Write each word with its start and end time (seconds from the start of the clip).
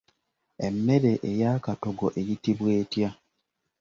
Emmere 0.67 1.13
ey'akatogo 1.29 2.07
eyitibwa 2.19 2.69
etya? 2.81 3.09